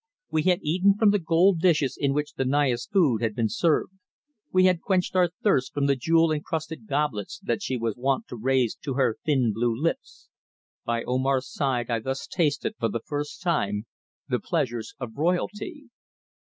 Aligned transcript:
We 0.31 0.41
had 0.41 0.61
eaten 0.63 0.95
from 0.97 1.11
the 1.11 1.19
gold 1.19 1.59
dishes 1.59 1.95
in 1.95 2.11
which 2.15 2.33
the 2.33 2.43
Naya's 2.43 2.87
food 2.87 3.21
had 3.21 3.35
been 3.35 3.49
served; 3.49 3.91
we 4.51 4.65
had 4.65 4.81
quenched 4.81 5.15
our 5.15 5.29
thirst 5.43 5.75
from 5.75 5.85
the 5.85 5.95
jewel 5.95 6.31
encrusted 6.31 6.87
goblets 6.87 7.37
that 7.43 7.61
she 7.61 7.77
was 7.77 7.95
wont 7.95 8.27
to 8.29 8.35
raise 8.35 8.73
to 8.77 8.95
her 8.95 9.17
thin 9.23 9.53
blue 9.53 9.75
lips. 9.75 10.29
By 10.85 11.03
Omar's 11.03 11.53
side 11.53 11.91
I 11.91 11.99
thus 11.99 12.25
tasted, 12.25 12.73
for 12.79 12.89
the 12.89 13.01
first 13.05 13.43
time, 13.43 13.85
the 14.27 14.39
pleasures 14.39 14.95
of 14.97 15.15
royalty. 15.19 15.91